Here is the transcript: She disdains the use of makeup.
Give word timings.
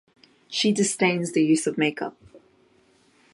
She 0.47 0.71
disdains 0.71 1.33
the 1.33 1.43
use 1.43 1.67
of 1.67 1.77
makeup. 1.77 2.17